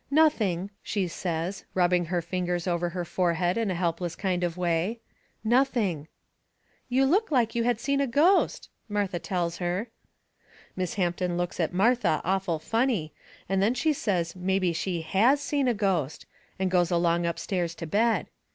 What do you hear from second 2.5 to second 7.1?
over her forehead in a helpless kind of way, "nothing." "You